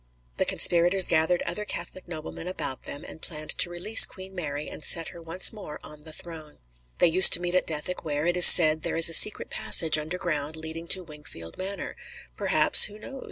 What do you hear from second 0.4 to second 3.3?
conspirators gathered other Catholic noblemen about them, and